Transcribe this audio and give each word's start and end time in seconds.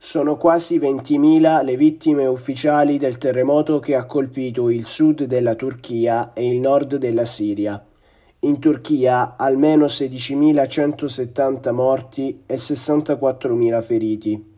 Sono 0.00 0.36
quasi 0.36 0.78
20.000 0.78 1.64
le 1.64 1.76
vittime 1.76 2.24
ufficiali 2.24 2.98
del 2.98 3.18
terremoto 3.18 3.80
che 3.80 3.96
ha 3.96 4.06
colpito 4.06 4.70
il 4.70 4.86
sud 4.86 5.24
della 5.24 5.56
Turchia 5.56 6.32
e 6.34 6.48
il 6.48 6.60
nord 6.60 6.94
della 6.94 7.24
Siria. 7.24 7.84
In 8.40 8.60
Turchia 8.60 9.34
almeno 9.36 9.86
16.170 9.86 11.72
morti 11.72 12.44
e 12.46 12.54
64.000 12.54 13.82
feriti. 13.82 14.54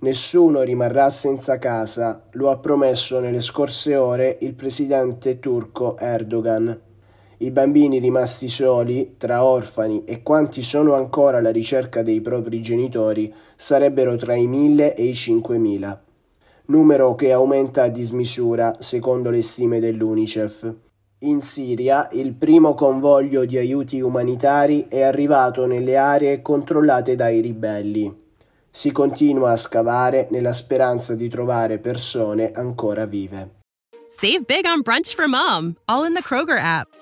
Nessuno 0.00 0.62
rimarrà 0.62 1.10
senza 1.10 1.58
casa, 1.58 2.24
lo 2.32 2.50
ha 2.50 2.58
promesso 2.58 3.20
nelle 3.20 3.40
scorse 3.40 3.94
ore 3.94 4.38
il 4.40 4.54
presidente 4.54 5.38
turco 5.38 5.96
Erdogan. 5.96 6.76
I 7.42 7.50
bambini 7.50 7.98
rimasti 7.98 8.46
soli, 8.46 9.16
tra 9.18 9.44
orfani 9.44 10.04
e 10.04 10.22
quanti 10.22 10.62
sono 10.62 10.94
ancora 10.94 11.38
alla 11.38 11.50
ricerca 11.50 12.00
dei 12.00 12.20
propri 12.20 12.62
genitori, 12.62 13.34
sarebbero 13.56 14.14
tra 14.14 14.36
i 14.36 14.46
1000 14.46 14.94
e 14.94 15.02
i 15.02 15.12
5000. 15.12 16.04
Numero 16.66 17.16
che 17.16 17.32
aumenta 17.32 17.82
a 17.82 17.88
dismisura, 17.88 18.76
secondo 18.78 19.30
le 19.30 19.42
stime 19.42 19.80
dell'UNICEF. 19.80 20.72
In 21.22 21.40
Siria 21.40 22.08
il 22.12 22.32
primo 22.34 22.74
convoglio 22.74 23.44
di 23.44 23.58
aiuti 23.58 24.00
umanitari 24.00 24.86
è 24.88 25.02
arrivato 25.02 25.66
nelle 25.66 25.96
aree 25.96 26.42
controllate 26.42 27.16
dai 27.16 27.40
ribelli. 27.40 28.20
Si 28.70 28.92
continua 28.92 29.50
a 29.50 29.56
scavare 29.56 30.28
nella 30.30 30.52
speranza 30.52 31.16
di 31.16 31.28
trovare 31.28 31.80
persone 31.80 32.52
ancora 32.52 33.04
vive. 33.06 33.60
Save 34.06 34.44
big 34.46 34.64
on 34.64 34.82
brunch 34.82 35.12
for 35.12 35.26
mom, 35.26 35.74
all 35.86 36.06
in 36.06 36.14
the 36.14 36.22
Kroger 36.22 36.58
app. 36.60 37.01